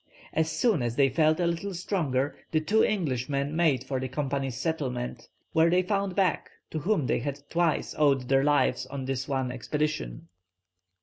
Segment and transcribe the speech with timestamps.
[0.33, 4.57] As soon as they felt a little stronger, the two Englishmen made for the Company's
[4.57, 9.27] settlement, where they found Back, to whom they had twice owed their lives on this
[9.27, 10.27] one expedition.